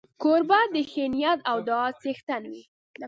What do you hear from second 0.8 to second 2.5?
ښې نیت او دعا څښتن